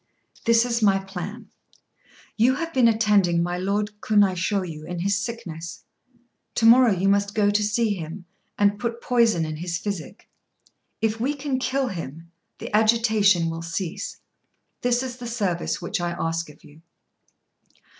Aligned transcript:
"This 0.45 0.65
is 0.65 0.81
my 0.81 0.97
plan. 0.97 1.49
You 2.35 2.55
have 2.55 2.73
been 2.73 2.87
attending 2.87 3.43
my 3.43 3.59
Lord 3.59 4.01
Kunaishôyu 4.01 4.83
in 4.83 4.97
his 5.01 5.15
sickness; 5.15 5.83
to 6.55 6.65
morrow 6.65 6.89
you 6.91 7.07
must 7.07 7.35
go 7.35 7.51
to 7.51 7.63
see 7.63 7.93
him, 7.93 8.25
and 8.57 8.79
put 8.79 8.99
poison 8.99 9.45
in 9.45 9.57
his 9.57 9.77
physic. 9.77 10.27
If 11.03 11.19
we 11.19 11.35
can 11.35 11.59
kill 11.59 11.89
him, 11.89 12.31
the 12.57 12.75
agitation 12.75 13.47
will 13.51 13.61
cease. 13.61 14.17
This 14.81 15.03
is 15.03 15.17
the 15.17 15.27
service 15.27 15.83
which 15.83 16.01
I 16.01 16.13
ask 16.19 16.49
of 16.49 16.63
you." 16.63 16.81